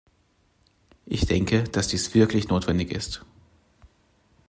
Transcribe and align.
Ich 1.05 1.27
denke, 1.27 1.63
dass 1.65 1.87
dies 1.89 2.15
wirklich 2.15 2.47
notwendig 2.47 2.89
ist. 2.91 3.23